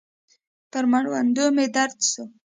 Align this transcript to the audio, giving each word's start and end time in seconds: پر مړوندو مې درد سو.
پر 0.71 0.83
مړوندو 0.91 1.45
مې 1.55 1.65
درد 1.75 1.97
سو. 2.11 2.23